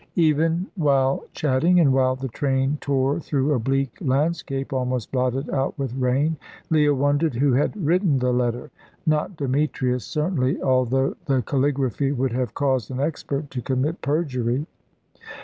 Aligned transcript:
Even 0.15 0.65
while 0.75 1.23
chatting, 1.31 1.79
and 1.79 1.93
while 1.93 2.15
the 2.15 2.27
train 2.27 2.79
tore 2.81 3.19
through 3.19 3.53
a 3.53 3.59
bleak 3.59 3.99
landscape 4.01 4.73
almost 4.73 5.11
blotted 5.11 5.47
out 5.51 5.77
with 5.77 5.93
rain, 5.93 6.37
Leah 6.71 6.95
wondered 6.95 7.35
who 7.35 7.53
had 7.53 7.75
written 7.77 8.17
the 8.17 8.33
letter. 8.33 8.71
Not 9.05 9.37
Demetrius, 9.37 10.03
certainly, 10.03 10.59
although 10.59 11.15
the 11.27 11.43
calligraphy 11.43 12.11
would 12.11 12.31
have 12.33 12.55
caused 12.55 12.89
an 12.89 12.99
expert 12.99 13.51
to 13.51 13.61
commit 13.61 14.01
perjury. 14.01 14.65